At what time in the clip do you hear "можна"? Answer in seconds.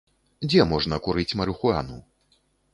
0.71-0.99